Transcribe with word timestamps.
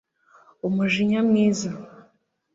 Umujinya 0.67 1.19
mwiza 1.27 1.69